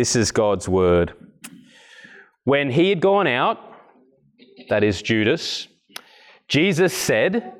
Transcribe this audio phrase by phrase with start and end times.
[0.00, 1.12] This is God's word.
[2.44, 3.58] When he had gone out,
[4.70, 5.68] that is Judas,
[6.48, 7.52] Jesus said,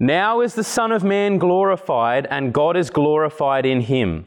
[0.00, 4.24] Now is the Son of Man glorified, and God is glorified in him.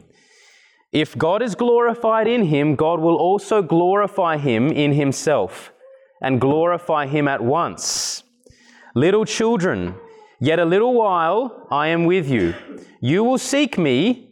[0.92, 5.72] If God is glorified in him, God will also glorify him in himself,
[6.20, 8.22] and glorify him at once.
[8.94, 9.96] Little children,
[10.38, 12.54] yet a little while I am with you.
[13.00, 14.31] You will seek me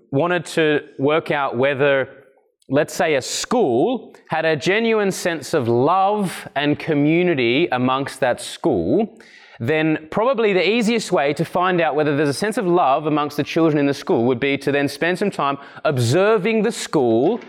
[0.11, 2.25] wanted to work out whether,
[2.69, 9.17] let's say, a school had a genuine sense of love and community amongst that school,
[9.59, 13.37] then probably the easiest way to find out whether there's a sense of love amongst
[13.37, 17.39] the children in the school would be to then spend some time observing the school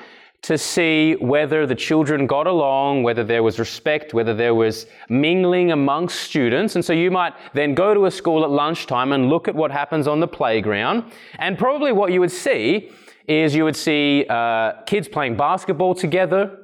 [0.43, 5.71] to see whether the children got along, whether there was respect, whether there was mingling
[5.71, 6.75] amongst students.
[6.75, 9.71] And so you might then go to a school at lunchtime and look at what
[9.71, 11.05] happens on the playground.
[11.39, 12.91] And probably what you would see
[13.29, 16.62] is you would see uh, kids playing basketball together,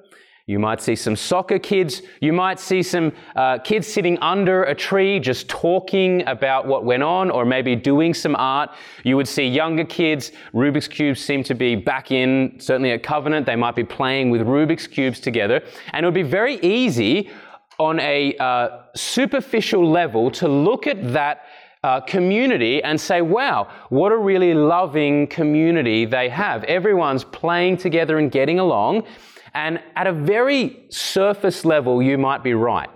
[0.49, 2.01] you might see some soccer kids.
[2.23, 7.03] You might see some uh, kids sitting under a tree just talking about what went
[7.03, 8.71] on or maybe doing some art.
[9.05, 10.33] You would see younger kids.
[10.55, 13.45] Rubik's Cubes seem to be back in, certainly at Covenant.
[13.45, 15.61] They might be playing with Rubik's Cubes together.
[15.93, 17.29] And it would be very easy
[17.79, 21.45] on a uh, superficial level to look at that
[21.85, 26.65] uh, community and say, wow, what a really loving community they have.
[26.65, 29.05] Everyone's playing together and getting along.
[29.59, 32.89] And at a very surface level, you might be right.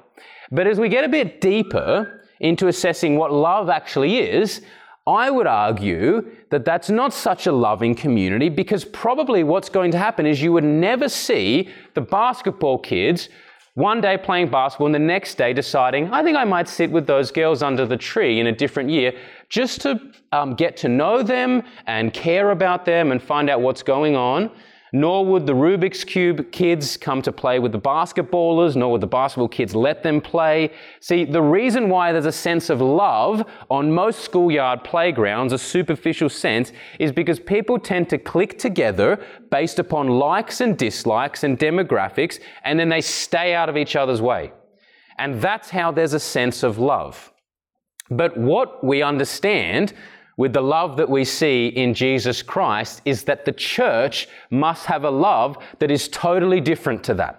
[0.53, 4.63] But as we get a bit deeper into assessing what love actually is,
[5.05, 9.99] I would argue that that's not such a loving community because probably what's going to
[9.99, 13.29] happen is you would never see the basketball kids
[13.75, 17.09] one day playing basketball and the next day deciding, I think I might sit with
[17.09, 20.01] those girls under the tree in a different year just to
[20.31, 24.53] um, get to know them and care about them and find out what's going on
[24.93, 29.07] nor would the Rubik's Cube kids come to play with the basketballers, nor would the
[29.07, 30.71] basketball kids let them play.
[31.01, 36.29] See, the reason why there's a sense of love on most schoolyard playgrounds, a superficial
[36.29, 39.19] sense, is because people tend to click together
[39.51, 44.21] based upon likes and dislikes and demographics, and then they stay out of each other's
[44.21, 44.53] way.
[45.19, 47.33] And that's how there's a sense of love.
[48.11, 49.95] But what we understand
[50.37, 55.05] with the love that we see in Jesus Christ is that the church must have
[55.05, 57.39] a love that is totally different to that.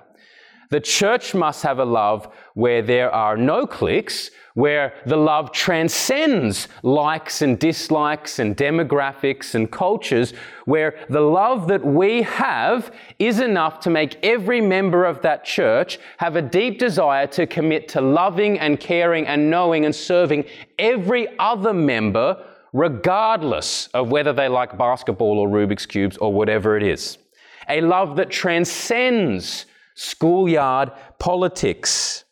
[0.70, 6.68] The church must have a love where there are no cliques, where the love transcends
[6.82, 10.34] likes and dislikes and demographics and cultures,
[10.66, 16.00] where the love that we have is enough to make every member of that church
[16.18, 20.44] have a deep desire to commit to loving and caring and knowing and serving
[20.80, 22.44] every other member
[22.74, 27.18] regardless of whether they like basketball or Rubik's Cubes or whatever it is.
[27.70, 32.26] A love that transcends schoolyard politics.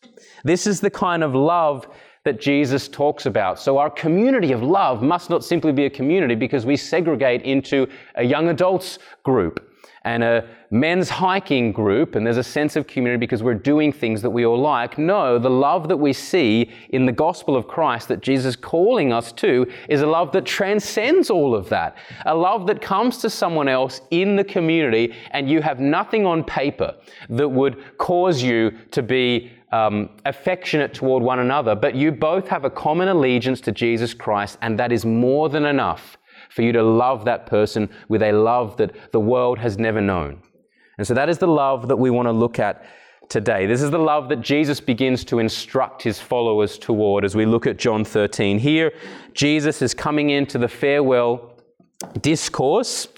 [0.44, 1.86] This is the kind of love
[2.24, 3.58] that Jesus talks about.
[3.58, 7.88] So, our community of love must not simply be a community because we segregate into
[8.16, 9.71] a young adults group
[10.04, 14.22] and a men's hiking group and there's a sense of community because we're doing things
[14.22, 14.98] that we all like.
[14.98, 19.12] No, the love that we see in the gospel of Christ that Jesus is calling
[19.12, 21.96] us to is a love that transcends all of that.
[22.26, 26.42] A love that comes to someone else in the community and you have nothing on
[26.42, 26.96] paper
[27.28, 32.64] that would cause you to be um, affectionate toward one another, but you both have
[32.64, 36.18] a common allegiance to Jesus Christ, and that is more than enough
[36.54, 40.42] for you to love that person with a love that the world has never known.
[40.98, 42.84] And so that is the love that we want to look at
[43.28, 43.64] today.
[43.64, 47.66] This is the love that Jesus begins to instruct his followers toward as we look
[47.66, 48.58] at John 13.
[48.58, 48.92] Here,
[49.32, 51.54] Jesus is coming into the farewell
[52.20, 53.08] discourse.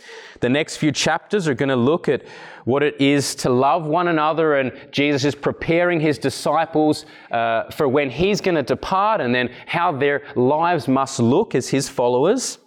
[0.41, 2.23] The next few chapters are going to look at
[2.65, 7.89] what it is to love one another, and Jesus is preparing his disciples uh, for
[7.89, 12.59] when he's going to depart, and then how their lives must look as his followers.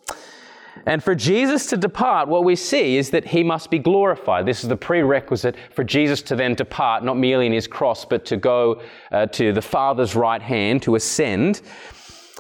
[0.86, 4.46] And for Jesus to depart, what we see is that he must be glorified.
[4.46, 8.26] This is the prerequisite for Jesus to then depart, not merely in his cross, but
[8.26, 8.82] to go
[9.12, 11.62] uh, to the Father's right hand, to ascend.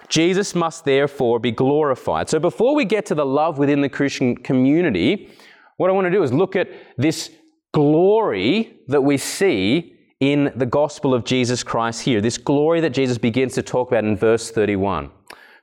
[0.09, 2.29] Jesus must therefore be glorified.
[2.29, 5.29] So before we get to the love within the Christian community,
[5.77, 7.31] what I want to do is look at this
[7.73, 12.21] glory that we see in the gospel of Jesus Christ here.
[12.21, 15.11] This glory that Jesus begins to talk about in verse 31.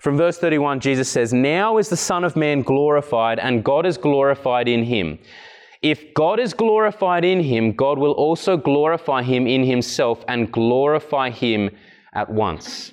[0.04, 3.96] From verse 31, Jesus says, Now is the Son of Man glorified, and God is
[3.96, 5.18] glorified in him.
[5.80, 11.30] If God is glorified in him, God will also glorify him in himself and glorify
[11.30, 11.70] him
[12.12, 12.92] at once.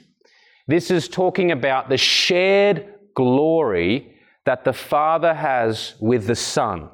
[0.68, 4.16] This is talking about the shared glory
[4.46, 6.88] that the Father has with the Son.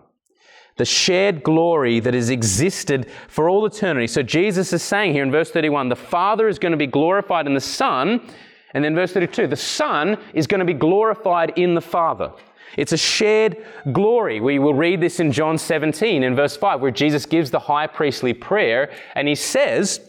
[0.78, 4.08] The shared glory that has existed for all eternity.
[4.08, 7.46] So Jesus is saying here in verse 31 the Father is going to be glorified
[7.46, 8.28] in the Son,
[8.74, 12.31] and then verse 32, the Son is going to be glorified in the Father.
[12.75, 14.40] It's a shared glory.
[14.40, 17.88] We will read this in John 17 in verse 5, where Jesus gives the high
[17.88, 20.02] priestly prayer and he says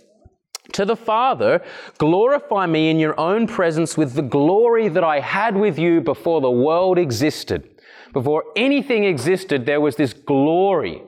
[0.72, 1.62] to the Father,
[1.98, 6.40] Glorify me in your own presence with the glory that I had with you before
[6.40, 7.68] the world existed.
[8.12, 11.02] Before anything existed, there was this glory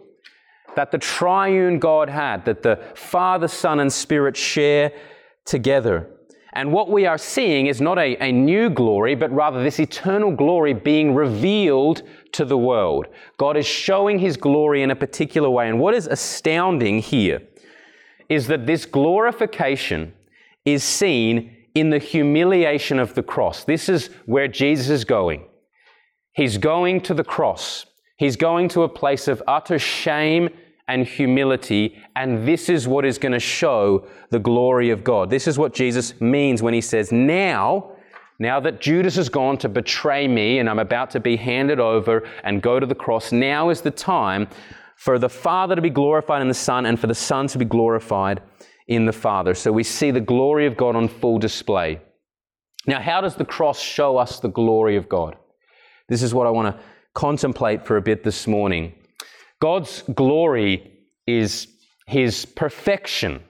[0.76, 4.93] that the triune God had, that the Father, Son, and Spirit share
[5.44, 6.08] together.
[6.52, 10.35] And what we are seeing is not a, a new glory, but rather this eternal
[10.35, 12.02] glory being revealed
[12.32, 13.06] to the world.
[13.37, 15.69] God is showing his glory in a particular way.
[15.69, 17.43] And what is astounding here
[18.29, 20.12] is that this glorification
[20.64, 23.64] is seen in the humiliation of the cross.
[23.64, 25.44] This is where Jesus is going.
[26.32, 27.87] He's going to the cross.
[28.17, 30.50] He's going to a place of utter shame
[30.90, 31.96] and humility.
[32.16, 35.31] And this is what is going to show the glory of God.
[35.31, 37.92] This is what Jesus means when he says, Now,
[38.40, 42.28] now that Judas has gone to betray me and I'm about to be handed over
[42.42, 44.48] and go to the cross, now is the time
[44.96, 47.64] for the Father to be glorified in the Son and for the Son to be
[47.64, 48.43] glorified
[48.88, 49.54] in the Father.
[49.54, 52.00] So we see the glory of God on full display.
[52.86, 55.36] Now, how does the cross show us the glory of God?
[56.08, 56.82] This is what I want to
[57.14, 58.94] contemplate for a bit this morning.
[59.60, 60.90] God's glory
[61.26, 61.68] is
[62.06, 63.42] his perfection.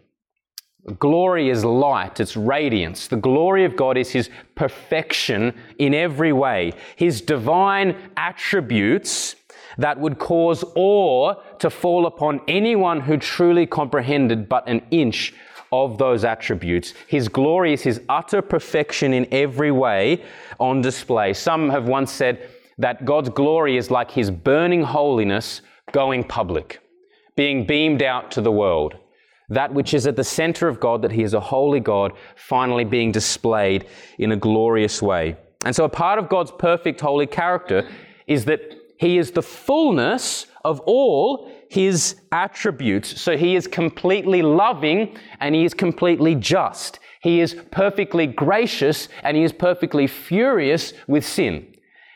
[0.98, 3.06] Glory is light, it's radiance.
[3.06, 6.72] The glory of God is his perfection in every way.
[6.96, 9.36] His divine attributes
[9.78, 15.32] that would cause awe to fall upon anyone who truly comprehended but an inch
[15.70, 16.92] of those attributes.
[17.06, 20.24] His glory is his utter perfection in every way
[20.58, 21.34] on display.
[21.34, 22.48] Some have once said
[22.78, 25.60] that God's glory is like his burning holiness
[25.92, 26.80] going public,
[27.36, 28.94] being beamed out to the world.
[29.48, 32.84] That which is at the center of God, that He is a holy God, finally
[32.84, 33.86] being displayed
[34.18, 35.36] in a glorious way.
[35.64, 37.88] And so, a part of God's perfect holy character
[38.26, 38.60] is that
[38.98, 43.20] He is the fullness of all His attributes.
[43.20, 47.00] So, He is completely loving and He is completely just.
[47.20, 51.69] He is perfectly gracious and He is perfectly furious with sin.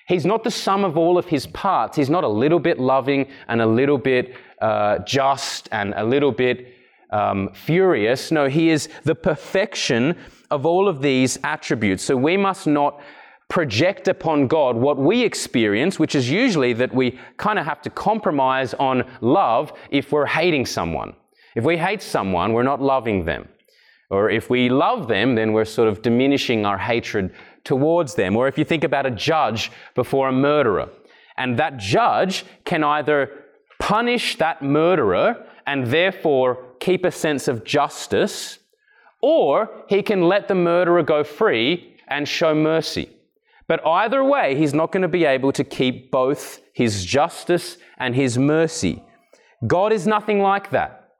[0.07, 1.97] He's not the sum of all of his parts.
[1.97, 6.33] He's not a little bit loving and a little bit uh, just and a little
[6.33, 6.75] bit
[7.11, 8.31] um, furious.
[8.31, 10.17] No, he is the perfection
[10.51, 12.03] of all of these attributes.
[12.03, 13.01] So we must not
[13.49, 17.91] project upon God what we experience, which is usually that we kind of have to
[17.91, 21.15] compromise on love if we're hating someone.
[21.55, 23.49] If we hate someone, we're not loving them.
[24.11, 27.33] Or if we love them, then we're sort of diminishing our hatred
[27.65, 28.37] towards them.
[28.37, 30.89] Or if you think about a judge before a murderer,
[31.37, 33.45] and that judge can either
[33.81, 38.59] punish that murderer and therefore keep a sense of justice,
[39.21, 43.09] or he can let the murderer go free and show mercy.
[43.67, 48.15] But either way, he's not going to be able to keep both his justice and
[48.15, 49.03] his mercy.
[49.67, 51.13] God is nothing like that.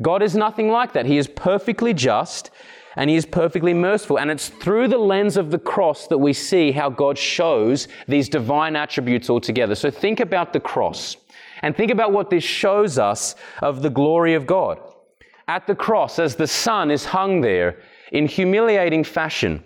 [0.00, 1.04] God is nothing like that.
[1.04, 2.50] He is perfectly just
[2.96, 4.18] and He is perfectly merciful.
[4.18, 8.28] And it's through the lens of the cross that we see how God shows these
[8.28, 9.74] divine attributes altogether.
[9.74, 11.16] So think about the cross
[11.62, 14.80] and think about what this shows us of the glory of God.
[15.46, 17.80] At the cross, as the Son is hung there
[18.12, 19.62] in humiliating fashion,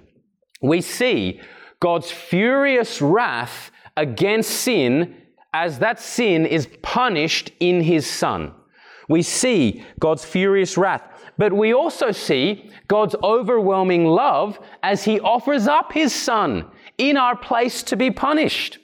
[0.63, 1.41] we see
[1.81, 5.15] God's furious wrath against sin
[5.53, 8.53] as that sin is punished in His Son.
[9.09, 11.03] We see God's furious wrath
[11.37, 16.67] but we also see God's overwhelming love as He offers up His Son
[16.99, 18.79] in our place to be punished.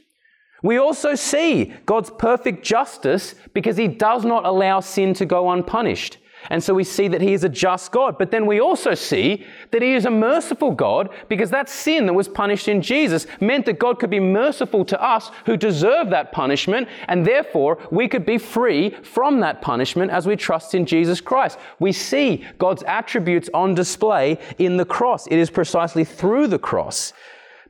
[0.63, 6.19] We also see God's perfect justice because He does not allow sin to go unpunished.
[6.49, 8.17] And so we see that he is a just God.
[8.19, 12.15] But then we also see that he is a merciful God because that sin that
[12.15, 16.33] was punished in Jesus meant that God could be merciful to us who deserve that
[16.33, 16.89] punishment.
[17.09, 21.59] And therefore we could be free from that punishment as we trust in Jesus Christ.
[21.79, 25.27] We see God's attributes on display in the cross.
[25.27, 27.13] It is precisely through the cross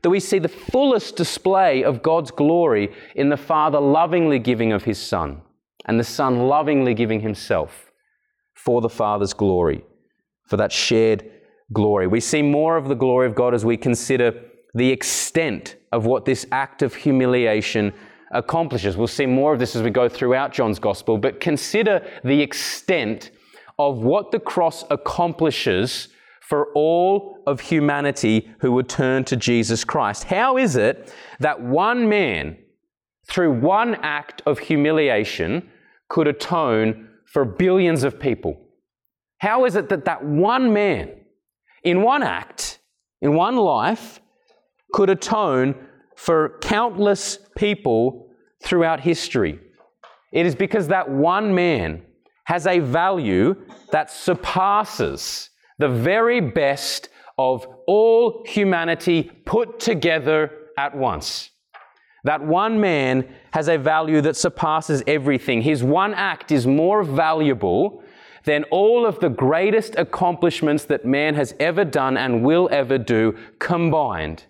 [0.01, 4.83] that we see the fullest display of God's glory in the Father lovingly giving of
[4.83, 5.41] his Son
[5.85, 7.90] and the Son lovingly giving himself
[8.63, 9.83] for the Father's glory.
[10.51, 11.31] for that shared
[11.71, 12.07] glory.
[12.07, 14.33] We see more of the glory of God as we consider
[14.73, 17.93] the extent of what this act of humiliation
[18.31, 18.97] accomplishes.
[18.97, 23.31] We'll see more of this as we go throughout John's gospel, but consider the extent
[23.79, 26.09] of what the cross accomplishes
[26.41, 30.25] for all of humanity who would turn to Jesus Christ.
[30.25, 32.57] How is it that one man,
[33.25, 35.69] through one act of humiliation,
[36.09, 38.59] could atone for billions of people?
[39.39, 41.11] How is it that that one man,
[41.83, 42.79] in one act,
[43.21, 44.19] in one life,
[44.93, 45.75] could atone
[46.15, 48.27] for countless people
[48.61, 49.59] throughout history.
[50.31, 52.03] It is because that one man
[52.45, 53.55] has a value
[53.91, 61.50] that surpasses the very best of all humanity put together at once.
[62.23, 65.61] That one man has a value that surpasses everything.
[65.61, 68.03] His one act is more valuable
[68.43, 73.37] than all of the greatest accomplishments that man has ever done and will ever do
[73.59, 74.45] combined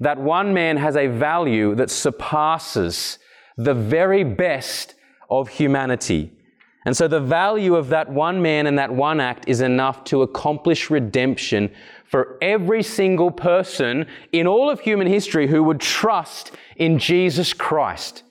[0.00, 3.18] that one man has a value that surpasses
[3.56, 4.94] the very best
[5.30, 6.32] of humanity.
[6.86, 10.22] And so the value of that one man and that one act is enough to
[10.22, 11.70] accomplish redemption
[12.08, 18.22] for every single person in all of human history who would trust in Jesus Christ.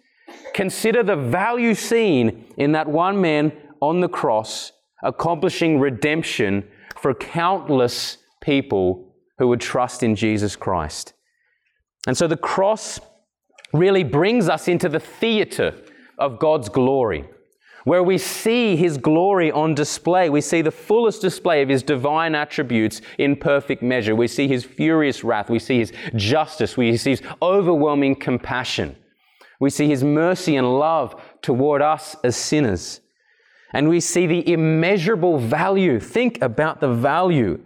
[0.54, 4.72] Consider the value seen in that one man on the cross
[5.04, 6.68] accomplishing redemption
[6.98, 11.14] for countless people who would trust in Jesus Christ.
[12.08, 13.00] And so the cross
[13.74, 15.76] really brings us into the theater
[16.18, 17.30] of God's glory,
[17.88, 20.30] where we see His glory on display.
[20.30, 24.14] We see the fullest display of His divine attributes in perfect measure.
[24.14, 25.50] We see His furious wrath.
[25.50, 26.76] We see His justice.
[26.76, 28.98] We see His overwhelming compassion.
[29.62, 33.00] We see His mercy and love toward us as sinners.
[33.72, 36.02] And we see the immeasurable value.
[36.02, 37.64] Think about the value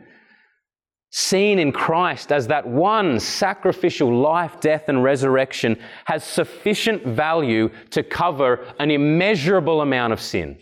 [1.11, 8.01] seen in Christ as that one sacrificial life, death, and resurrection has sufficient value to
[8.01, 10.57] cover an immeasurable amount of sin.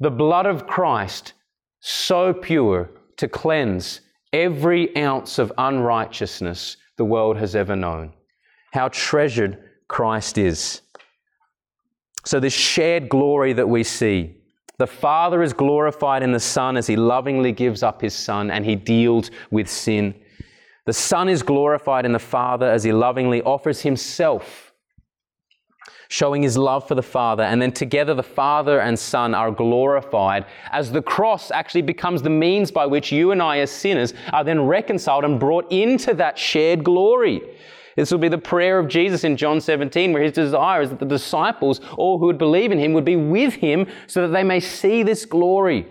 [0.00, 1.34] The blood of Christ,
[1.80, 4.00] so pure to cleanse
[4.32, 8.12] every ounce of unrighteousness the world has ever known.
[8.72, 10.82] How treasured Christ is.
[12.24, 14.37] So, this shared glory that we see
[14.78, 18.64] the Father is glorified in the Son as he lovingly gives up his Son and
[18.64, 20.14] he deals with sin.
[20.86, 24.72] The Son is glorified in the Father as he lovingly offers himself,
[26.08, 27.42] showing his love for the Father.
[27.42, 32.30] And then together, the Father and Son are glorified as the cross actually becomes the
[32.30, 36.38] means by which you and I, as sinners, are then reconciled and brought into that
[36.38, 37.42] shared glory.
[37.98, 41.00] This will be the prayer of Jesus in John 17, where his desire is that
[41.00, 44.44] the disciples, all who would believe in him, would be with him so that they
[44.44, 45.84] may see this glory.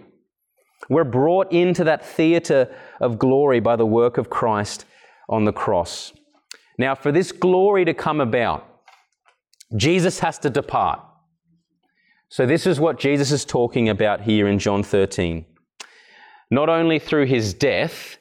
[0.90, 4.86] We're brought into that theater of glory by the work of Christ
[5.28, 6.14] on the cross.
[6.78, 8.66] Now, for this glory to come about,
[9.76, 11.02] Jesus has to depart.
[12.30, 15.46] So, this is what Jesus is talking about here in John 13.
[16.50, 18.17] Not only through his death,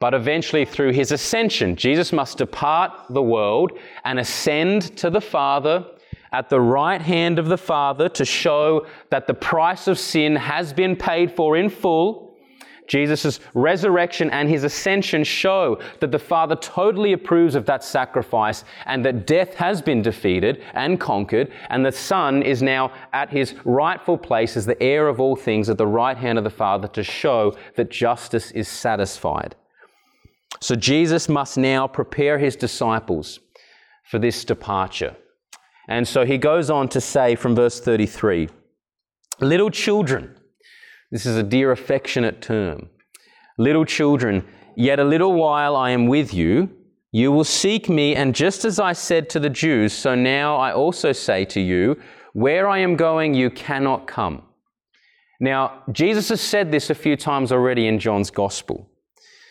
[0.00, 3.72] but eventually, through his ascension, Jesus must depart the world
[4.04, 5.84] and ascend to the Father
[6.30, 10.72] at the right hand of the Father to show that the price of sin has
[10.72, 12.36] been paid for in full.
[12.86, 19.04] Jesus' resurrection and his ascension show that the Father totally approves of that sacrifice and
[19.04, 24.16] that death has been defeated and conquered, and the Son is now at his rightful
[24.16, 27.02] place as the heir of all things at the right hand of the Father to
[27.02, 29.54] show that justice is satisfied.
[30.60, 33.40] So Jesus must now prepare his disciples
[34.04, 35.16] for this departure.
[35.88, 38.48] And so he goes on to say from verse 33
[39.40, 40.36] Little children,
[41.10, 42.90] this is a dear affectionate term.
[43.56, 44.44] Little children,
[44.76, 46.70] yet a little while I am with you.
[47.12, 50.72] You will seek me, and just as I said to the Jews, so now I
[50.72, 51.98] also say to you,
[52.34, 54.42] where I am going, you cannot come.
[55.40, 58.90] Now, Jesus has said this a few times already in John's Gospel.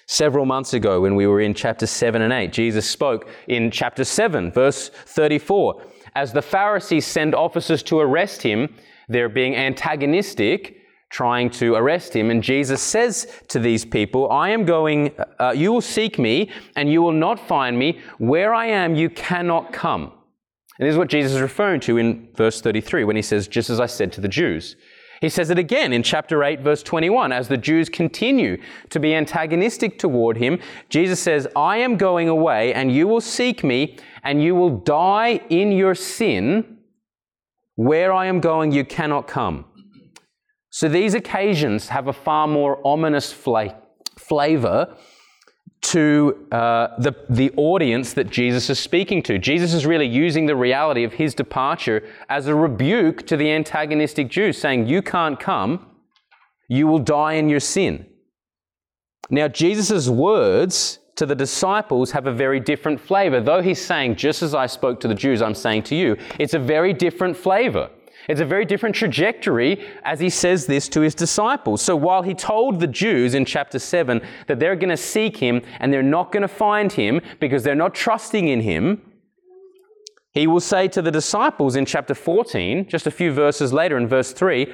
[0.10, 4.06] Several months ago, when we were in chapter 7 and 8, Jesus spoke in chapter
[4.06, 5.84] 7, verse 34.
[6.16, 8.74] As the Pharisees send officers to arrest him,
[9.10, 10.78] they're being antagonistic,
[11.10, 12.32] trying to arrest him.
[12.32, 16.90] And Jesus says to these people, I am going, uh, you will seek me, and
[16.90, 18.00] you will not find me.
[18.18, 20.14] Where I am, you cannot come.
[20.80, 23.70] And this is what Jesus is referring to in verse 33 when he says, just
[23.70, 24.78] as I said to the Jews.
[25.22, 27.32] He says it again in chapter 8, verse 21.
[27.32, 30.60] As the Jews continue to be antagonistic toward him,
[30.90, 35.42] Jesus says, I am going away, and you will seek me, and you will die
[35.50, 36.78] in your sin.
[37.76, 39.66] Where I am going, you cannot come.
[40.70, 43.76] So these occasions have a far more ominous fla-
[44.18, 44.96] flavor
[45.82, 49.38] to uh, the, the audience that Jesus is speaking to.
[49.38, 54.30] Jesus is really using the reality of his departure as a rebuke to the antagonistic
[54.30, 55.86] Jews, saying, You can't come,
[56.68, 58.08] you will die in your sin.
[59.30, 63.42] Now, Jesus' words to the disciples have a very different flavor.
[63.42, 66.54] Though he's saying, just as I spoke to the Jews, I'm saying to you, it's
[66.54, 67.90] a very different flavor.
[68.28, 71.82] It's a very different trajectory as he says this to his disciples.
[71.82, 75.62] So while he told the Jews in chapter 7 that they're going to seek him
[75.80, 79.02] and they're not going to find him because they're not trusting in him,
[80.34, 84.08] he will say to the disciples in chapter 14, just a few verses later in
[84.08, 84.72] verse 3,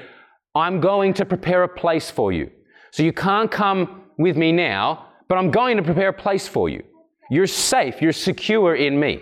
[0.54, 2.50] I'm going to prepare a place for you.
[2.90, 6.68] So you can't come with me now, but I'm going to prepare a place for
[6.68, 6.82] you.
[7.30, 9.20] You're safe, you're secure in me.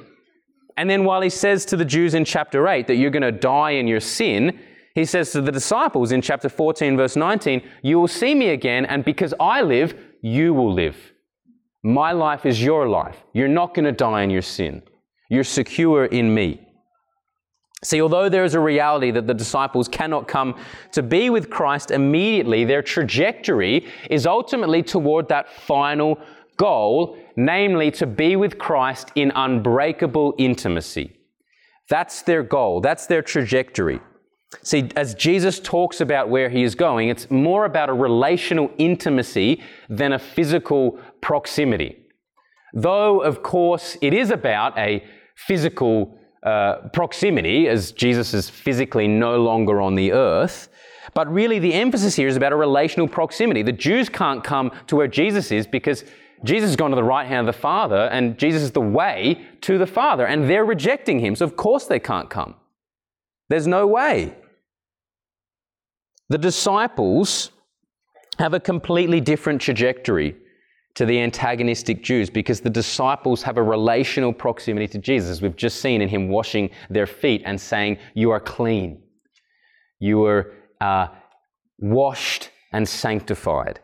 [0.76, 3.32] And then while he says to the Jews in chapter 8 that you're going to
[3.32, 4.58] die in your sin,
[4.94, 8.84] he says to the disciples in chapter 14, verse 19, You will see me again,
[8.84, 10.96] and because I live, you will live.
[11.82, 13.16] My life is your life.
[13.32, 14.82] You're not going to die in your sin.
[15.28, 16.60] You're secure in me.
[17.84, 20.54] See, although there is a reality that the disciples cannot come
[20.92, 26.20] to be with Christ immediately, their trajectory is ultimately toward that final
[26.56, 31.18] goal, namely to be with Christ in unbreakable intimacy.
[31.88, 34.00] That's their goal, that's their trajectory.
[34.62, 39.62] See, as Jesus talks about where he is going, it's more about a relational intimacy
[39.88, 41.96] than a physical proximity.
[42.74, 45.04] Though, of course, it is about a
[45.36, 50.68] physical uh, proximity, as Jesus is physically no longer on the earth.
[51.14, 53.62] But really, the emphasis here is about a relational proximity.
[53.62, 56.04] The Jews can't come to where Jesus is because
[56.44, 59.46] Jesus has gone to the right hand of the Father, and Jesus is the way
[59.62, 61.36] to the Father, and they're rejecting him.
[61.36, 62.54] So, of course, they can't come.
[63.48, 64.34] There's no way.
[66.28, 67.50] The disciples
[68.38, 70.36] have a completely different trajectory
[70.94, 75.80] to the antagonistic Jews because the disciples have a relational proximity to Jesus, we've just
[75.80, 79.02] seen in him washing their feet and saying, You are clean.
[80.00, 81.08] You are uh,
[81.78, 83.80] washed and sanctified.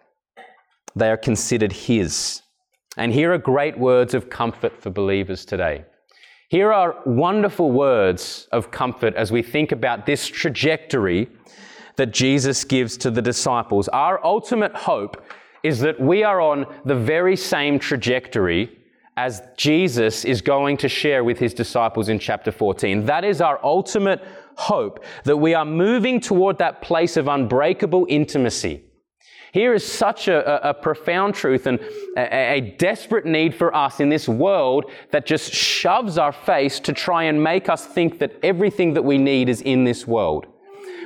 [0.97, 2.43] They are considered his.
[2.99, 5.85] And here are great words of comfort for believers today.
[6.49, 11.29] Here are wonderful words of comfort as we think about this trajectory
[11.95, 13.87] that Jesus gives to the disciples.
[13.89, 15.25] Our ultimate hope
[15.63, 18.77] is that we are on the very same trajectory
[19.17, 23.07] as Jesus is going to share with his disciples in chapter 14.
[23.07, 24.25] That is our ultimate
[24.57, 28.83] hope, that we are moving toward that place of unbreakable intimacy.
[29.53, 31.81] Here is such a, a, profound truth and
[32.17, 36.93] a, a desperate need for us in this world that just shoves our face to
[36.93, 40.47] try and make us think that everything that we need is in this world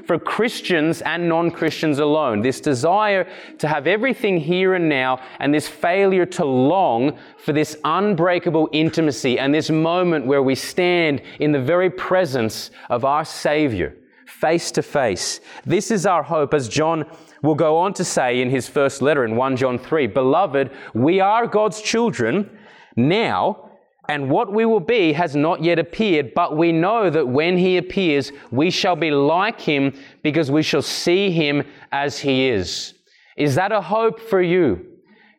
[0.06, 2.42] for Christians and non Christians alone.
[2.42, 3.28] This desire
[3.58, 9.38] to have everything here and now, and this failure to long for this unbreakable intimacy
[9.38, 14.82] and this moment where we stand in the very presence of our Savior, face to
[14.82, 15.40] face.
[15.64, 17.06] This is our hope, as John
[17.42, 21.20] will go on to say in his first letter in 1 John 3 Beloved, we
[21.20, 22.58] are God's children
[22.96, 23.70] now
[24.08, 27.76] and what we will be has not yet appeared, but we know that when he
[27.76, 32.94] appears, we shall be like him because we shall see him as he is.
[33.36, 34.86] Is that a hope for you?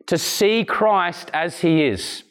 [0.06, 2.24] To see Christ as he is.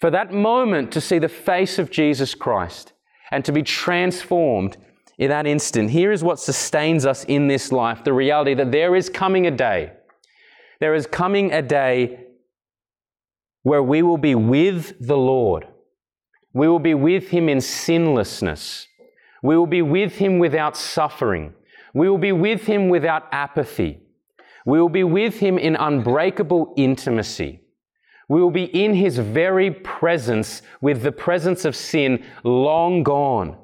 [0.00, 2.94] For that moment to see the face of Jesus Christ
[3.30, 4.78] and to be transformed
[5.20, 5.90] in that instant.
[5.90, 9.50] Here is what sustains us in this life the reality that there is coming a
[9.50, 9.92] day.
[10.80, 12.24] There is coming a day
[13.62, 15.68] where we will be with the Lord.
[16.54, 18.86] We will be with Him in sinlessness.
[19.42, 21.52] We will be with Him without suffering.
[21.92, 24.00] We will be with Him without apathy.
[24.64, 27.60] We will be with Him in unbreakable intimacy.
[28.30, 33.58] We will be in His very presence with the presence of sin long gone.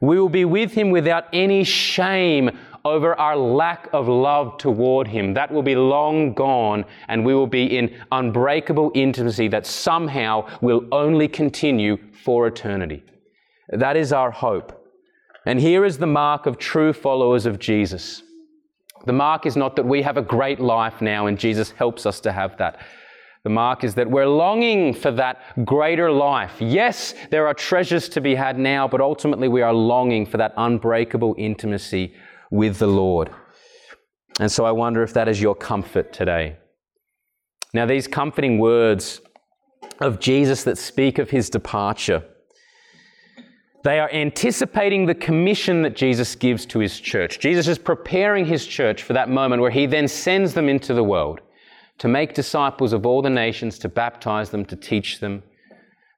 [0.00, 2.50] We will be with Him without any shame
[2.84, 5.34] over our lack of love toward Him.
[5.34, 10.86] That will be long gone, and we will be in unbreakable intimacy that somehow will
[10.92, 13.02] only continue for eternity.
[13.68, 14.82] That is our hope.
[15.46, 18.22] And here is the mark of true followers of Jesus.
[19.06, 22.20] The mark is not that we have a great life now and Jesus helps us
[22.20, 22.80] to have that.
[23.46, 26.56] The mark is that we're longing for that greater life.
[26.58, 30.52] Yes, there are treasures to be had now, but ultimately we are longing for that
[30.56, 32.12] unbreakable intimacy
[32.50, 33.30] with the Lord.
[34.40, 36.56] And so I wonder if that is your comfort today.
[37.72, 39.20] Now, these comforting words
[40.00, 42.24] of Jesus that speak of his departure,
[43.84, 47.38] They are anticipating the commission that Jesus gives to his church.
[47.38, 51.04] Jesus is preparing his church for that moment where he then sends them into the
[51.04, 51.42] world
[51.98, 55.42] to make disciples of all the nations, to baptize them, to teach them.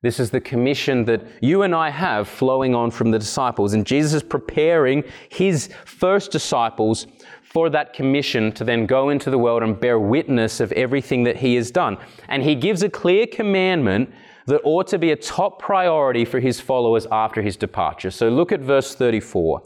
[0.01, 3.75] This is the commission that you and I have flowing on from the disciples.
[3.75, 7.09] And Jesus is preparing his first disciples
[7.43, 11.37] for that commission to then go into the world and bear witness of everything that
[11.37, 11.97] he has done.
[12.29, 14.13] And he gives a clear commandment
[14.47, 18.11] that ought to be a top priority for his followers after his departure.
[18.11, 19.63] So look at verse 34.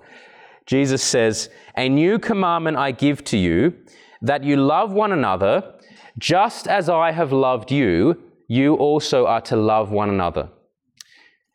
[0.65, 3.75] Jesus says, A new commandment I give to you,
[4.23, 5.75] that you love one another,
[6.19, 10.51] just as I have loved you, you also are to love one another.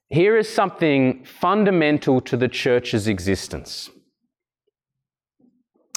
[0.10, 3.90] Here is something fundamental to the church's existence.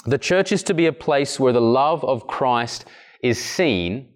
[0.05, 2.85] The church is to be a place where the love of Christ
[3.23, 4.09] is seen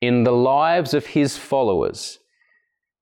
[0.00, 2.18] in the lives of his followers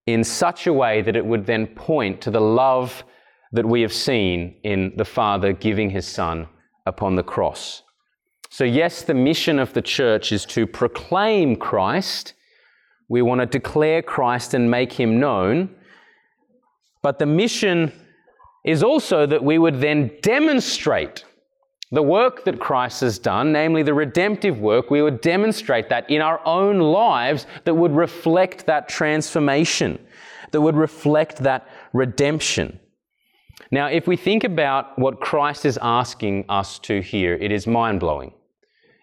[0.06, 3.04] in such a way that it would then point to the love
[3.52, 6.46] that we have seen in the Father giving his Son
[6.86, 7.82] upon the cross.
[8.50, 12.34] So, yes, the mission of the church is to proclaim Christ.
[13.08, 15.74] We want to declare Christ and make him known.
[17.00, 17.92] But the mission
[18.64, 21.24] is also that we would then demonstrate
[21.92, 26.20] the work that Christ has done, namely the redemptive work, we would demonstrate that in
[26.20, 29.98] our own lives that would reflect that transformation,
[30.52, 32.78] that would reflect that redemption.
[33.72, 37.98] Now, if we think about what Christ is asking us to here, it is mind
[37.98, 38.32] blowing.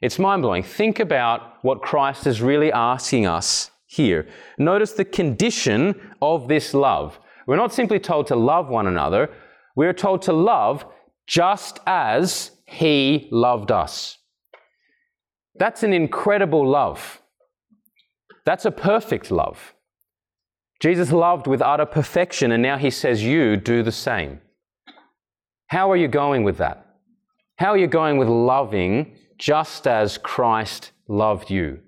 [0.01, 0.63] It's mind blowing.
[0.63, 4.27] Think about what Christ is really asking us here.
[4.57, 7.19] Notice the condition of this love.
[7.47, 9.29] We're not simply told to love one another,
[9.75, 10.85] we're told to love
[11.27, 14.17] just as he loved us.
[15.55, 17.21] That's an incredible love.
[18.45, 19.73] That's a perfect love.
[20.79, 24.41] Jesus loved with utter perfection, and now he says, You do the same.
[25.67, 26.85] How are you going with that?
[27.57, 31.79] How are you going with loving just as Christ loved you?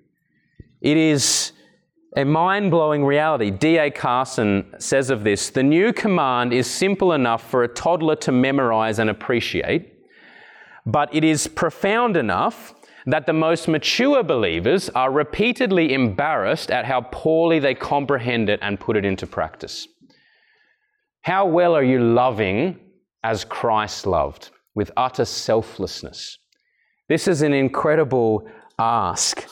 [0.80, 1.52] It is
[2.16, 3.50] a mind blowing reality.
[3.50, 3.90] D.A.
[3.90, 8.98] Carson says of this the new command is simple enough for a toddler to memorize
[8.98, 10.00] and appreciate
[10.86, 12.74] but it is profound enough
[13.06, 18.78] that the most mature believers are repeatedly embarrassed at how poorly they comprehend it and
[18.78, 19.88] put it into practice.
[21.22, 22.78] How well are you loving
[23.22, 26.38] as Christ loved, with utter selflessness?
[27.10, 28.46] This is an incredible
[28.78, 29.44] ask.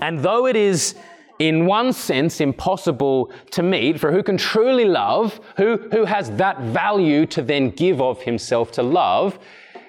[0.00, 0.96] And though it is,
[1.38, 6.60] in one sense, impossible to meet for who can truly love, who, who has that
[6.60, 9.38] value to then give of himself to love,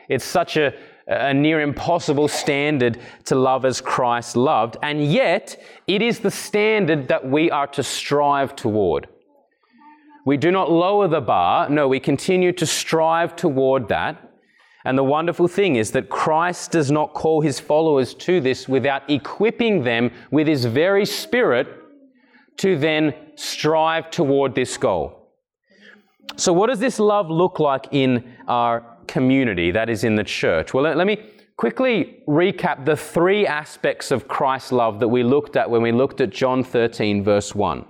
[0.08, 0.71] it's such a,
[1.08, 7.08] a near impossible standard to love as Christ loved, and yet it is the standard
[7.08, 9.08] that we are to strive toward.
[10.28, 14.31] We do not lower the bar, no, we continue to strive toward that.
[14.84, 19.08] And the wonderful thing is that Christ does not call his followers to this without
[19.10, 21.67] equipping them with his very spirit
[22.58, 25.30] to then strive toward this goal.
[26.36, 30.74] So, what does this love look like in our community, that is in the church?
[30.74, 31.17] Well, let, me
[31.58, 36.22] quickly recap the three aspects of Christ's love that we looked at when we looked
[36.22, 37.86] at John 13, verse 1.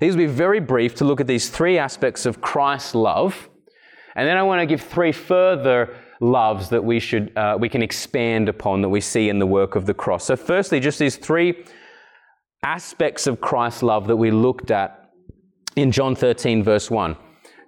[0.00, 3.48] These will be very brief to look at these three aspects of Christ's love.
[4.16, 7.82] And then I want to give three further loves that we should uh, we can
[7.82, 10.24] expand upon that we see in the work of the cross.
[10.24, 11.64] So firstly, just these three
[12.62, 15.10] aspects of Christ's love that we looked at
[15.74, 17.16] in John 13 verse 1.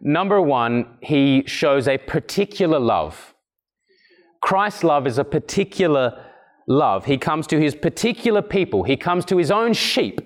[0.00, 3.34] Number one, he shows a particular love.
[4.40, 6.24] Christ's love is a particular
[6.68, 7.06] love.
[7.06, 10.20] He comes to his particular people, he comes to his own sheep.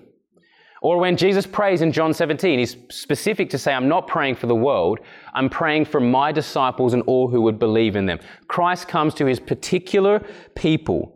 [0.80, 4.46] Or when Jesus prays in John 17, he's specific to say, I'm not praying for
[4.46, 5.00] the world,
[5.34, 8.20] I'm praying for my disciples and all who would believe in them.
[8.46, 11.14] Christ comes to his particular people.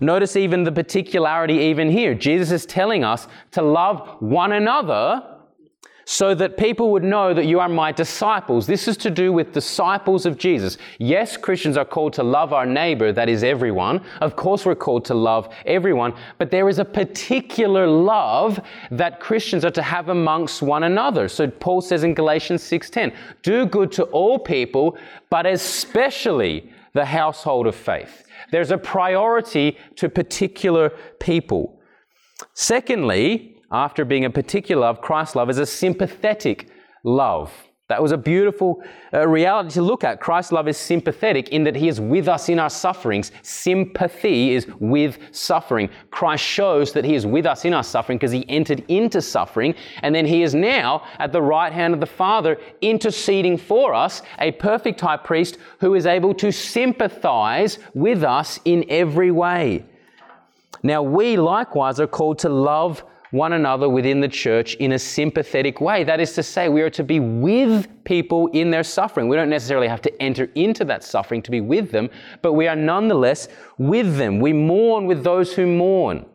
[0.00, 2.14] Notice even the particularity, even here.
[2.14, 5.31] Jesus is telling us to love one another
[6.04, 8.66] so that people would know that you are my disciples.
[8.66, 10.78] This is to do with disciples of Jesus.
[10.98, 14.00] Yes, Christians are called to love our neighbor, that is everyone.
[14.20, 18.60] Of course, we're called to love everyone, but there is a particular love
[18.90, 21.28] that Christians are to have amongst one another.
[21.28, 23.12] So Paul says in Galatians 6:10,
[23.42, 24.96] "Do good to all people,
[25.30, 31.78] but especially the household of faith." There's a priority to particular people.
[32.54, 36.68] Secondly, after being a particular love, Christ's love is a sympathetic
[37.02, 37.52] love.
[37.88, 38.82] That was a beautiful
[39.12, 40.18] uh, reality to look at.
[40.18, 43.32] Christ's love is sympathetic in that he is with us in our sufferings.
[43.42, 45.90] Sympathy is with suffering.
[46.10, 49.74] Christ shows that he is with us in our suffering because he entered into suffering
[50.00, 54.22] and then he is now at the right hand of the Father interceding for us,
[54.38, 59.84] a perfect high priest who is able to sympathize with us in every way.
[60.82, 65.80] Now, we likewise are called to love one another within the church in a sympathetic
[65.80, 66.04] way.
[66.04, 69.26] That is to say, we are to be with people in their suffering.
[69.26, 72.10] We don't necessarily have to enter into that suffering to be with them,
[72.42, 74.38] but we are nonetheless with them.
[74.38, 76.26] We mourn with those who mourn.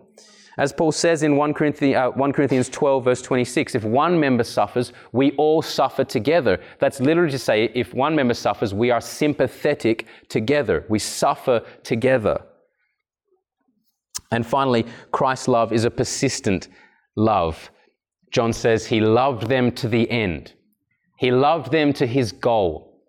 [0.58, 4.44] As Paul says in 1 Corinthians, uh, 1 Corinthians 12, verse 26, if one member
[4.44, 6.60] suffers, we all suffer together.
[6.80, 10.84] That's literally to say, if one member suffers, we are sympathetic together.
[10.90, 12.42] We suffer together.
[14.32, 16.70] And finally, Christ's love is a persistent
[17.18, 17.70] love.
[18.32, 20.54] John says he loved them to the end.
[21.18, 23.02] He loved them to his goal.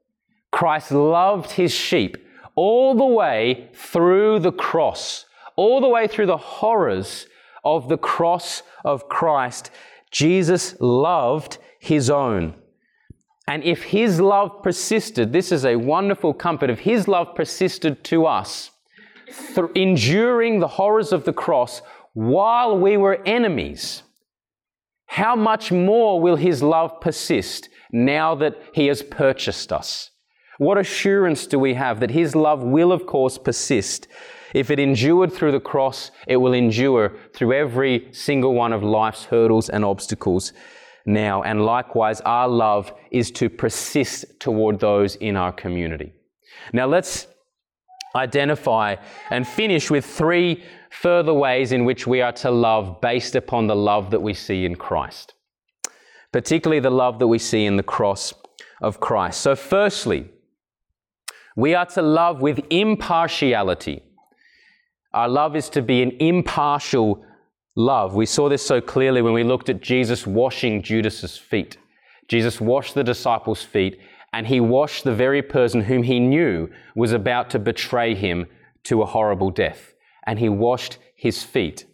[0.50, 2.16] Christ loved his sheep
[2.56, 7.26] all the way through the cross, all the way through the horrors
[7.64, 9.70] of the cross of Christ.
[10.10, 12.54] Jesus loved his own.
[13.46, 16.70] And if his love persisted, this is a wonderful comfort.
[16.70, 18.70] If his love persisted to us,
[19.74, 21.82] enduring the horrors of the cross,
[22.18, 24.02] while we were enemies,
[25.06, 30.10] how much more will his love persist now that he has purchased us?
[30.58, 34.08] What assurance do we have that his love will, of course, persist?
[34.52, 39.26] If it endured through the cross, it will endure through every single one of life's
[39.26, 40.52] hurdles and obstacles
[41.06, 41.44] now.
[41.44, 46.14] And likewise, our love is to persist toward those in our community.
[46.72, 47.28] Now, let's
[48.16, 48.96] identify
[49.30, 53.76] and finish with three further ways in which we are to love based upon the
[53.76, 55.34] love that we see in Christ,
[56.32, 58.34] particularly the love that we see in the cross
[58.80, 59.40] of Christ.
[59.40, 60.30] So, firstly,
[61.56, 64.02] we are to love with impartiality.
[65.12, 67.24] Our love is to be an impartial
[67.74, 68.14] love.
[68.14, 71.76] We saw this so clearly when we looked at Jesus washing Judas's feet.
[72.28, 73.98] Jesus washed the disciples' feet
[74.32, 78.46] and he washed the very person whom he knew was about to betray him
[78.84, 79.94] to a horrible death.
[80.28, 81.86] And he washed his feet.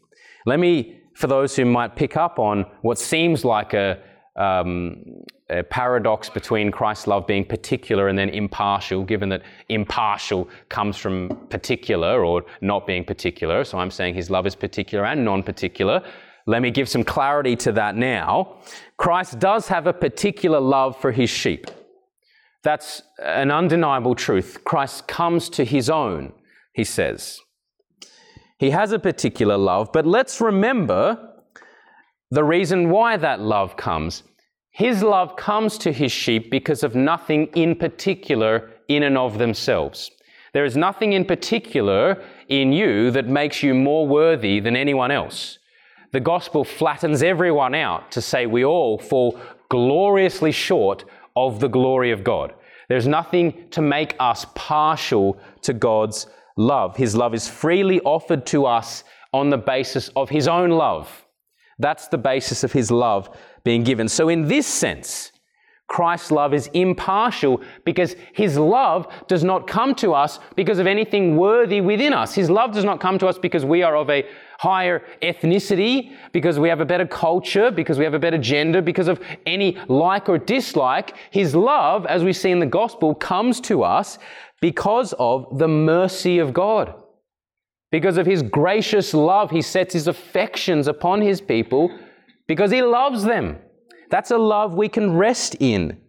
[0.44, 4.00] Let me, for those who might pick up on what seems like a,
[4.36, 10.96] um, a paradox between Christ's love being particular and then impartial, given that impartial comes
[10.96, 13.62] from particular or not being particular.
[13.62, 16.02] So I'm saying his love is particular and non particular.
[16.46, 18.58] Let me give some clarity to that now.
[18.96, 21.70] Christ does have a particular love for his sheep.
[22.64, 24.64] That's an undeniable truth.
[24.64, 26.32] Christ comes to his own,
[26.72, 27.40] he says.
[28.58, 31.30] He has a particular love, but let's remember
[32.30, 34.22] the reason why that love comes.
[34.70, 40.10] His love comes to his sheep because of nothing in particular in and of themselves.
[40.52, 45.58] There is nothing in particular in you that makes you more worthy than anyone else.
[46.12, 52.12] The gospel flattens everyone out to say we all fall gloriously short of the glory
[52.12, 52.54] of God.
[52.88, 56.96] There's nothing to make us partial to God's love.
[56.96, 61.26] His love is freely offered to us on the basis of His own love.
[61.78, 64.08] That's the basis of His love being given.
[64.08, 65.32] So, in this sense,
[65.86, 71.36] Christ's love is impartial because His love does not come to us because of anything
[71.36, 72.34] worthy within us.
[72.34, 74.26] His love does not come to us because we are of a
[74.58, 79.08] higher ethnicity, because we have a better culture, because we have a better gender, because
[79.08, 81.16] of any like or dislike.
[81.30, 84.18] His love, as we see in the gospel, comes to us
[84.60, 86.94] because of the mercy of God.
[87.90, 91.96] Because of his gracious love, he sets his affections upon his people
[92.48, 93.58] because he loves them.
[94.10, 96.00] That's a love we can rest in.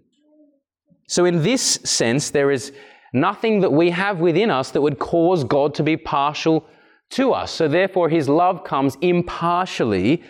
[1.08, 2.72] So, in this sense, there is
[3.14, 6.68] nothing that we have within us that would cause God to be partial
[7.12, 7.52] to us.
[7.52, 10.24] So therefore, his love comes impartially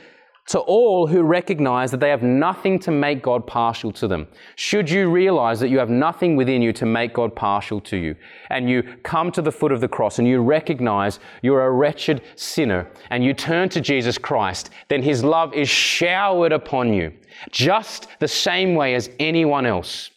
[0.48, 4.28] to all who recognize that they have nothing to make God partial to them.
[4.56, 8.16] Should you realize that you have nothing within you to make God partial to you,
[8.52, 12.22] and you come to the foot of the cross and you recognize you're a wretched
[12.36, 17.12] sinner, and you turn to Jesus Christ, then His love is showered upon you,
[17.50, 20.12] just the same way as anyone else.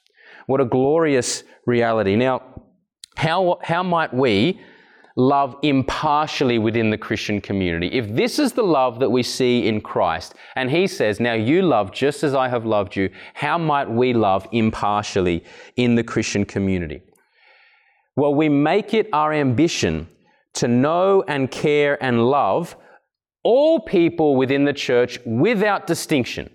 [0.46, 2.16] What a glorious reality.
[2.16, 2.42] Now,
[3.16, 4.60] how, how might we
[5.18, 7.88] love impartially within the Christian community.
[7.88, 11.62] If this is the love that we see in Christ, and he says, Now you
[11.62, 16.44] love just as I have loved you, how might we love impartially in the Christian
[16.44, 17.02] community?
[18.14, 20.08] Well, we make it our ambition
[20.54, 22.76] to know and care and love
[23.42, 26.48] all people within the church without distinction.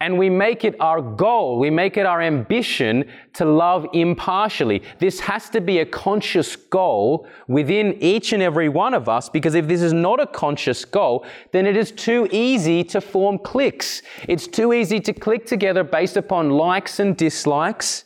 [0.00, 3.04] And we make it our goal, we make it our ambition
[3.34, 4.82] to love impartially.
[4.98, 9.54] This has to be a conscious goal within each and every one of us because
[9.54, 14.02] if this is not a conscious goal, then it is too easy to form cliques.
[14.28, 18.05] It's too easy to click together based upon likes and dislikes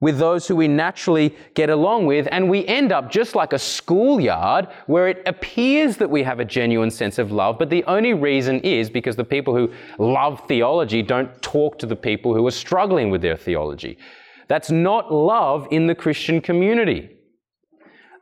[0.00, 3.58] with those who we naturally get along with, and we end up just like a
[3.58, 8.14] schoolyard where it appears that we have a genuine sense of love, but the only
[8.14, 12.52] reason is because the people who love theology don't talk to the people who are
[12.52, 13.98] struggling with their theology.
[14.46, 17.10] That's not love in the Christian community.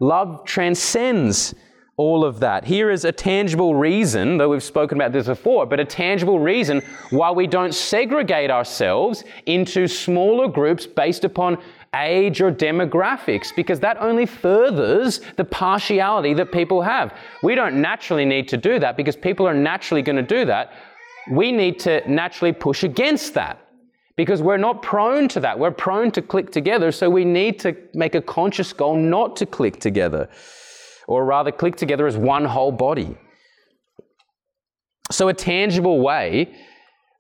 [0.01, 1.55] Love transcends
[1.99, 2.65] all of that.
[2.65, 6.83] Here is a tangible reason, though we've spoken about this before, but a tangible reason
[7.09, 11.57] why we don't segregate ourselves into smaller groups based upon
[11.95, 17.15] age or demographics, because that only furthers the partiality that people have.
[17.43, 20.73] We don't naturally need to do that because people are naturally going to do that.
[21.31, 23.59] We need to naturally push against that
[24.17, 25.59] because we're not prone to that.
[25.59, 29.47] We're prone to click together, so we need to make a conscious goal not to
[29.47, 30.29] click together
[31.07, 33.17] or rather click together as one whole body.
[35.11, 36.55] So, a tangible way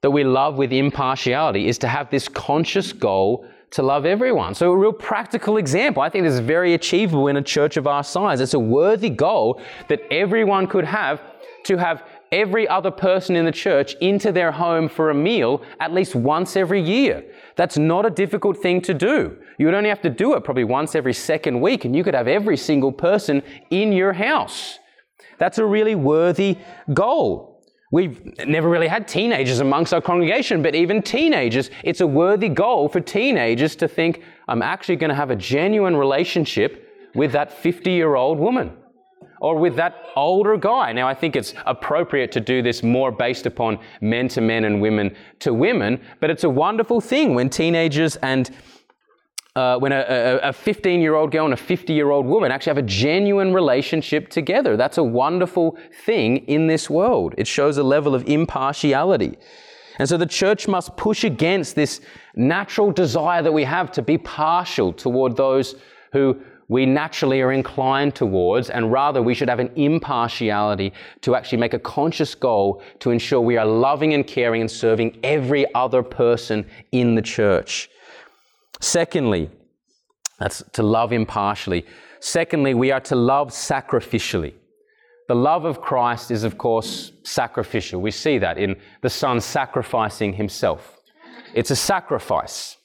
[0.03, 4.55] that we love with impartiality is to have this conscious goal to love everyone.
[4.55, 7.87] So, a real practical example, I think this is very achievable in a church of
[7.87, 8.40] our size.
[8.40, 11.20] It's a worthy goal that everyone could have
[11.64, 15.92] to have every other person in the church into their home for a meal at
[15.92, 17.25] least once every year.
[17.57, 19.38] That's not a difficult thing to do.
[19.59, 22.14] You would only have to do it probably once every second week, and you could
[22.14, 24.79] have every single person in your house.
[25.38, 26.59] That's a really worthy
[26.92, 27.62] goal.
[27.92, 32.88] We've never really had teenagers amongst our congregation, but even teenagers, it's a worthy goal
[32.88, 37.90] for teenagers to think, I'm actually going to have a genuine relationship with that 50
[37.90, 38.77] year old woman
[39.40, 40.92] or with that older guy.
[40.92, 44.81] Now, I think it's appropriate to do this more based upon men to men and
[44.81, 48.51] women to women, but it's a wonderful thing when teenagers and
[49.57, 52.79] uh, when a 15 year old girl and a 50 year old woman actually have
[52.79, 54.77] a genuine relationship together.
[54.77, 57.35] That's a wonderful thing in this world.
[57.38, 59.38] It shows a level of impartiality.
[59.99, 62.03] And so the church must push against this
[62.35, 65.75] natural desire that we have to be partial toward those
[66.12, 71.59] who we naturally are inclined towards, and rather we should have an impartiality to actually
[71.59, 76.02] make a conscious goal to ensure we are loving and caring and serving every other
[76.02, 77.88] person in the church.
[78.81, 79.50] Secondly,
[80.38, 81.87] that's to love impartially.
[82.20, 84.55] Secondly, we are to love sacrificially.
[85.29, 88.00] The love of Christ is, of course, sacrificial.
[88.00, 90.98] We see that in the Son sacrificing himself.
[91.55, 92.76] It's a sacrifice.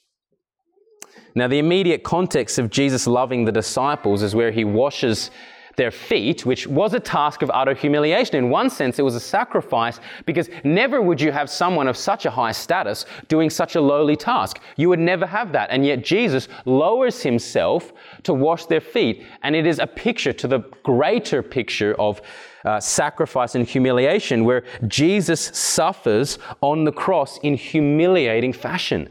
[1.34, 5.30] Now, the immediate context of Jesus loving the disciples is where he washes
[5.76, 8.36] their feet, which was a task of utter humiliation.
[8.36, 12.26] In one sense, it was a sacrifice because never would you have someone of such
[12.26, 14.60] a high status doing such a lowly task.
[14.76, 15.70] You would never have that.
[15.70, 17.92] And yet Jesus lowers himself
[18.24, 19.24] to wash their feet.
[19.42, 22.20] And it is a picture to the greater picture of
[22.64, 29.08] uh, sacrifice and humiliation where Jesus suffers on the cross in humiliating fashion.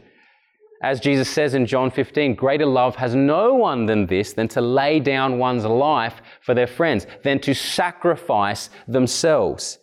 [0.82, 4.60] As Jesus says in John 15, greater love has no one than this, than to
[4.60, 9.78] lay down one's life for their friends, than to sacrifice themselves.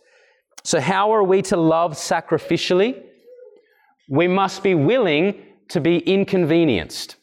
[0.64, 3.02] So, how are we to love sacrificially?
[4.10, 7.16] We must be willing to be inconvenienced.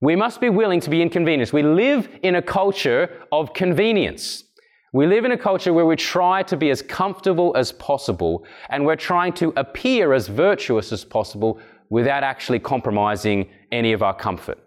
[0.00, 1.52] We must be willing to be inconvenienced.
[1.52, 4.44] We live in a culture of convenience.
[4.92, 8.86] We live in a culture where we try to be as comfortable as possible and
[8.86, 14.58] we're trying to appear as virtuous as possible without actually compromising any of our comfort.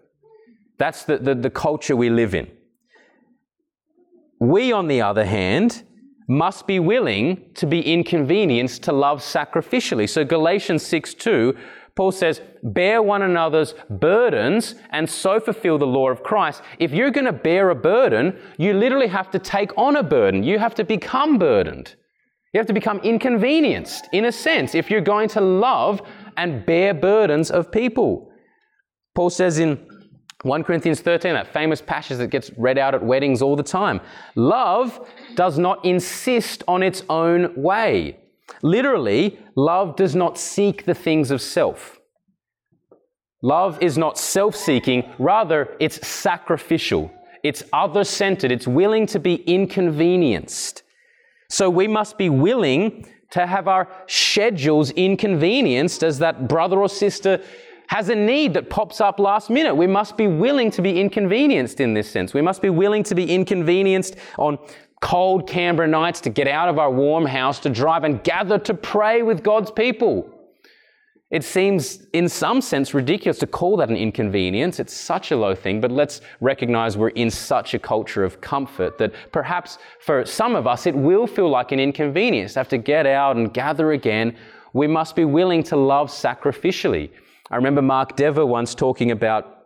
[0.78, 2.50] That's the, the, the culture we live in.
[4.40, 5.84] We, on the other hand,
[6.28, 10.08] must be willing to be inconvenienced to love sacrificially.
[10.08, 11.56] So Galatians 6 2,
[11.94, 16.62] Paul says, Bear one another's burdens and so fulfill the law of Christ.
[16.78, 20.42] If you're going to bear a burden, you literally have to take on a burden.
[20.42, 21.94] You have to become burdened.
[22.52, 26.02] You have to become inconvenienced, in a sense, if you're going to love
[26.36, 28.30] and bear burdens of people.
[29.14, 29.78] Paul says in
[30.42, 34.00] 1 Corinthians 13, that famous passage that gets read out at weddings all the time
[34.34, 38.18] love does not insist on its own way.
[38.62, 41.98] Literally, love does not seek the things of self.
[43.42, 47.10] Love is not self seeking, rather, it's sacrificial.
[47.42, 48.52] It's other centered.
[48.52, 50.84] It's willing to be inconvenienced.
[51.50, 57.40] So we must be willing to have our schedules inconvenienced as that brother or sister
[57.88, 59.74] has a need that pops up last minute.
[59.74, 62.32] We must be willing to be inconvenienced in this sense.
[62.32, 64.58] We must be willing to be inconvenienced on
[65.00, 68.74] cold Canberra nights to get out of our warm house to drive and gather to
[68.74, 70.30] pray with God's people.
[71.32, 74.78] It seems, in some sense, ridiculous to call that an inconvenience.
[74.78, 78.98] It's such a low thing, but let's recognize we're in such a culture of comfort
[78.98, 82.76] that perhaps for some of us it will feel like an inconvenience to have to
[82.76, 84.36] get out and gather again.
[84.74, 87.10] We must be willing to love sacrificially.
[87.50, 89.61] I remember Mark Dever once talking about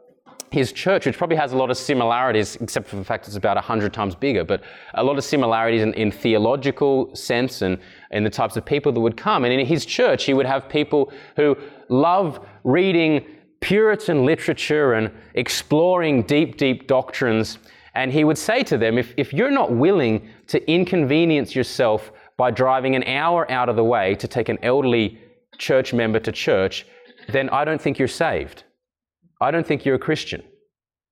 [0.51, 3.57] his church, which probably has a lot of similarities, except for the fact it's about
[3.57, 4.62] 100 times bigger, but
[4.94, 7.78] a lot of similarities in, in, theological sense and
[8.12, 9.44] in the types of people that would come.
[9.44, 11.57] And in his church, he would have people who
[11.88, 13.24] love reading
[13.61, 17.59] Puritan literature and exploring deep, deep doctrines.
[17.94, 22.51] And he would say to them, if, if you're not willing to inconvenience yourself by
[22.51, 25.18] driving an hour out of the way to take an elderly
[25.59, 26.86] church member to church,
[27.30, 28.64] then I don't think you're saved.
[29.41, 30.43] I don't think you're a Christian.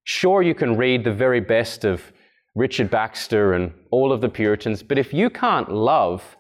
[0.05, 2.13] Sure, you can read the very best of
[2.55, 6.37] Richard Baxter and all of the Puritans, but if you can't love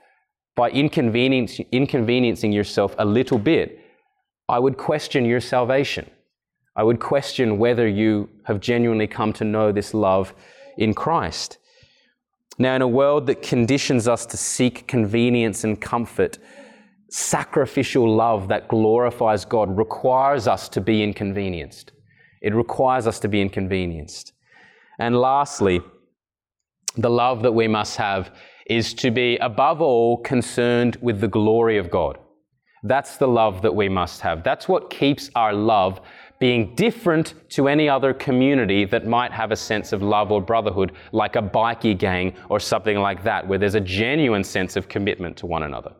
[0.54, 3.80] by inconveniencing, yourself a little bit,
[4.48, 6.08] I would question your salvation.
[6.76, 10.34] I would question whether you have genuinely come to know this love
[10.76, 11.58] in Christ.
[12.58, 16.38] Now, in a world that conditions us to seek convenience and comfort,
[17.14, 21.92] sacrificial love that glorifies God requires us to be inconvenienced.
[22.42, 24.32] It requires us to be inconvenienced.
[24.98, 25.80] And lastly,
[26.96, 28.34] the love that we must have
[28.66, 32.18] is to be above all concerned with the glory of God.
[32.82, 34.42] That's the love that we must have.
[34.42, 36.00] That's what keeps our love
[36.40, 40.90] being different to any other community that might have a sense of love or brotherhood,
[41.12, 45.36] like a bikie gang or something like that, where there's a genuine sense of commitment
[45.36, 45.92] to one another.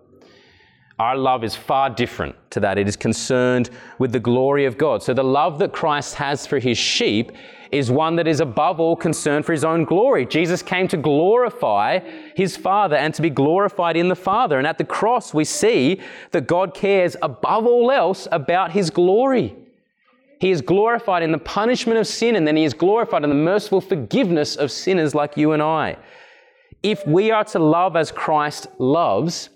[0.99, 2.78] Our love is far different to that.
[2.78, 5.03] It is concerned with the glory of God.
[5.03, 7.32] So the love that Christ has for his sheep
[7.72, 10.24] is one that is above all concerned for his own glory.
[10.24, 11.99] Jesus came to glorify
[12.36, 14.59] his Father and to be glorified in the Father.
[14.59, 19.57] And at the cross, we see that God cares above all else about his glory.
[20.38, 23.34] He is glorified in the punishment of sin, and then he is glorified in the
[23.34, 25.97] merciful forgiveness of sinners like you and I.
[26.84, 29.49] If we are to love as Christ loves,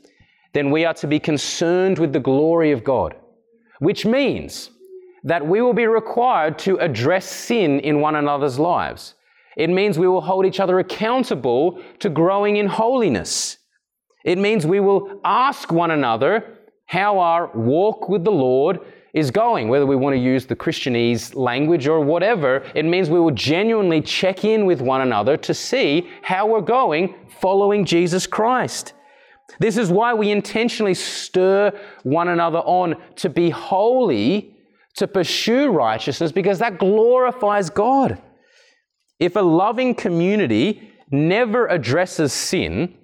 [0.59, 3.15] then we are to be concerned with the glory of God,
[3.79, 4.71] which means
[5.23, 9.15] that we will be required to address sin in one another's lives.
[9.57, 13.59] It means we will hold each other accountable to growing in holiness.
[14.25, 18.81] It means we will ask one another how our walk with the Lord
[19.15, 22.65] is going, whether we want to use the Christianese language or whatever.
[22.75, 27.15] It means we will genuinely check in with one another to see how we're going
[27.41, 28.95] following Jesus Christ.
[29.59, 34.57] This is why we intentionally stir one another on to be holy,
[34.95, 38.21] to pursue righteousness, because that glorifies God.
[39.19, 42.95] If a loving community never addresses sin,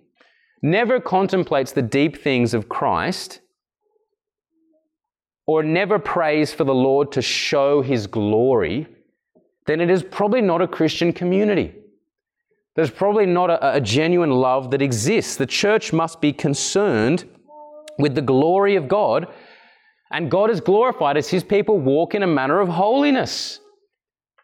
[0.62, 3.40] never contemplates the deep things of Christ,
[5.46, 8.86] or never prays for the Lord to show his glory,
[9.66, 11.74] then it is probably not a Christian community.
[12.77, 15.37] There's probably not a, a genuine love that exists.
[15.37, 17.25] The church must be concerned
[17.99, 19.29] with the glory of God,
[20.11, 23.61] and God is glorified as his people walk in a manner of holiness.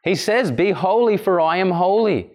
[0.04, 2.30] He says, Be holy, for I am holy.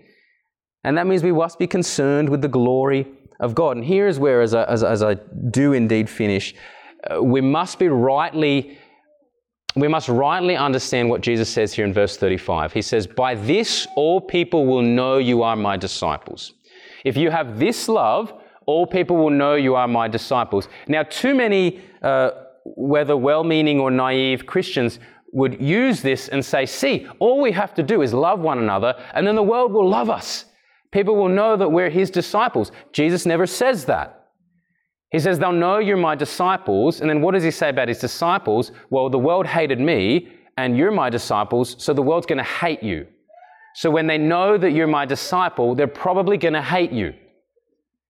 [0.83, 3.07] And that means we must be concerned with the glory
[3.39, 3.77] of God.
[3.77, 5.15] And here is where, as I, as, as I
[5.49, 6.53] do indeed finish,
[7.09, 8.77] uh, we must be rightly
[9.75, 12.71] we must rightly understand what Jesus says here in verse 35.
[12.71, 16.53] He says, By this all people will know you are my disciples.
[17.03, 18.33] If you have this love,
[18.65, 20.67] all people will know you are my disciples.
[20.87, 22.31] Now, too many, uh,
[22.63, 24.99] whether well meaning or naive Christians,
[25.33, 28.95] would use this and say, See, all we have to do is love one another,
[29.13, 30.45] and then the world will love us.
[30.91, 32.71] People will know that we're his disciples.
[32.93, 34.14] Jesus never says that.
[35.11, 37.01] He says, They'll know you're my disciples.
[37.01, 38.71] And then what does he say about his disciples?
[38.89, 42.81] Well, the world hated me, and you're my disciples, so the world's going to hate
[42.81, 43.07] you.
[43.75, 47.13] So when they know that you're my disciple, they're probably going to hate you.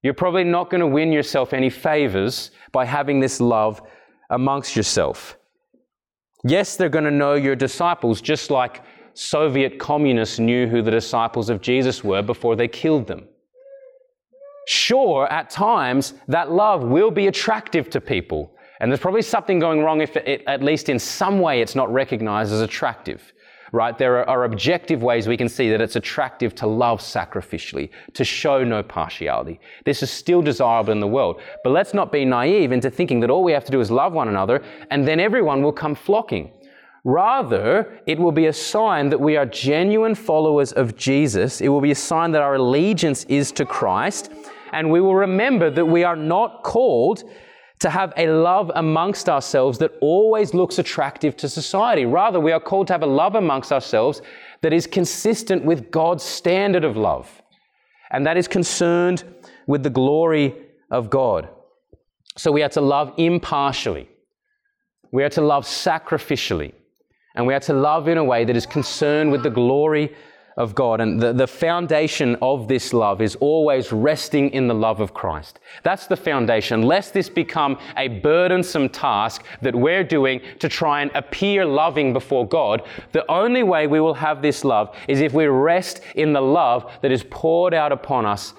[0.03, 3.81] You're probably not going to win yourself any favors by having this love
[4.29, 5.37] amongst yourself.
[6.43, 8.83] Yes, they're going to know you're disciples, just like
[9.15, 13.27] Soviet communists knew who the disciples of Jesus were before they killed them.
[14.65, 18.55] Sure, at times that love will be attractive to people.
[18.79, 21.91] And there's probably something going wrong if, it, at least in some way, it's not
[21.91, 23.31] recognized as attractive.
[23.71, 23.97] Right?
[23.97, 28.23] There are, are objective ways we can see that it's attractive to love sacrificially, to
[28.23, 29.59] show no partiality.
[29.85, 31.41] This is still desirable in the world.
[31.63, 34.13] But let's not be naive into thinking that all we have to do is love
[34.13, 36.51] one another and then everyone will come flocking.
[37.03, 41.61] Rather, it will be a sign that we are genuine followers of Jesus.
[41.61, 44.31] It will be a sign that our allegiance is to Christ
[44.71, 47.23] and we will remember that we are not called
[47.79, 52.05] to have a love amongst ourselves that always looks attractive to society.
[52.05, 54.21] Rather, we are called to have a love amongst ourselves
[54.61, 57.41] that is consistent with God's standard of love,
[58.11, 59.23] and that is concerned
[59.67, 60.55] with the glory
[60.89, 61.49] of God.
[62.37, 64.09] So we are to love impartially,
[65.11, 66.73] we are to love sacrificially,
[67.35, 70.15] and we are to love in a way that is concerned with the glory
[70.57, 71.01] of God.
[71.01, 75.59] And the, the foundation of this love is always resting in the love of Christ.
[75.83, 76.83] That's the foundation.
[76.83, 82.47] Lest this become a burdensome task that we're doing to try and appear loving before
[82.47, 86.41] God, the only way we will have this love is if we rest in the
[86.41, 88.53] love that is poured out upon us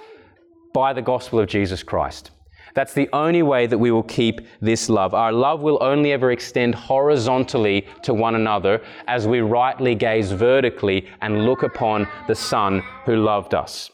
[0.74, 2.30] by the gospel of Jesus Christ.
[2.76, 5.14] That's the only way that we will keep this love.
[5.14, 11.08] Our love will only ever extend horizontally to one another as we rightly gaze vertically
[11.22, 13.90] and look upon the Son who loved us.